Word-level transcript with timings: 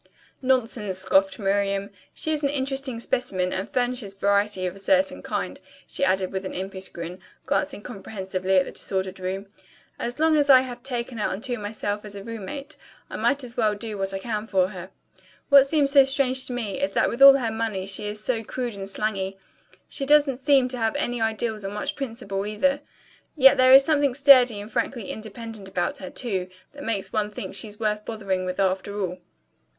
"Nonsense," 0.41 0.97
scoffed 0.97 1.37
Miriam. 1.37 1.91
"She 2.11 2.31
is 2.31 2.41
an 2.41 2.49
interesting 2.49 2.99
specimen, 2.99 3.53
and 3.53 3.69
furnishes 3.69 4.15
variety, 4.15 4.65
of 4.65 4.73
a 4.73 4.79
certain 4.79 5.21
kind," 5.21 5.59
she 5.85 6.03
added 6.03 6.31
with 6.31 6.43
an 6.43 6.55
impish 6.55 6.87
grin, 6.87 7.19
glancing 7.45 7.83
comprehensively 7.83 8.57
at 8.57 8.65
the 8.65 8.71
disordered 8.71 9.19
room. 9.19 9.45
"As 9.99 10.17
long 10.17 10.37
as 10.37 10.49
I 10.49 10.61
have 10.61 10.81
taken 10.81 11.19
her 11.19 11.29
unto 11.29 11.55
myself 11.59 12.03
as 12.03 12.15
a 12.15 12.23
roommate 12.23 12.77
I 13.11 13.15
might 13.15 13.43
as 13.43 13.55
well 13.55 13.75
do 13.75 13.95
what 13.95 14.11
I 14.11 14.17
can 14.17 14.47
for 14.47 14.69
her. 14.69 14.89
What 15.49 15.67
seems 15.67 15.91
so 15.91 16.03
strange 16.03 16.47
to 16.47 16.53
me 16.53 16.81
is 16.81 16.93
that 16.93 17.07
with 17.07 17.21
all 17.21 17.33
her 17.37 17.51
money 17.51 17.85
she 17.85 18.07
is 18.07 18.23
so 18.23 18.43
crude 18.43 18.73
and 18.73 18.89
slangy. 18.89 19.37
She 19.87 20.07
doesn't 20.07 20.37
seem 20.37 20.67
to 20.69 20.79
have 20.79 20.95
any 20.95 21.21
ideals 21.21 21.63
or 21.63 21.69
much 21.69 21.95
principle 21.95 22.43
either. 22.47 22.81
Yet 23.37 23.57
there 23.57 23.71
is 23.71 23.85
something 23.85 24.15
sturdy 24.15 24.59
and 24.59 24.71
frankly 24.71 25.11
independent 25.11 25.67
about 25.67 25.99
her, 25.99 26.09
too, 26.09 26.49
that 26.71 26.83
makes 26.83 27.13
one 27.13 27.29
think 27.29 27.53
she's 27.53 27.79
worth 27.79 28.03
bothering 28.03 28.45
with 28.45 28.59
after 28.59 28.99
all." 28.99 29.19